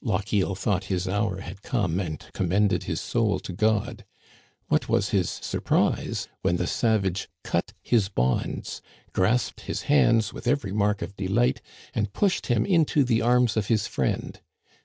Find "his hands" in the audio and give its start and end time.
9.62-10.32